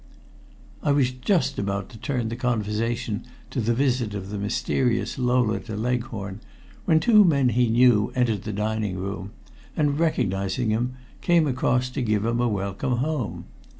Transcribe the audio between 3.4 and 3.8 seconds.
to the